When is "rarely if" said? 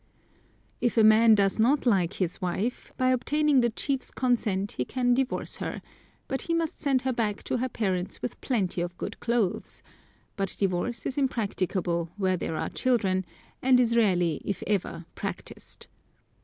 13.95-14.63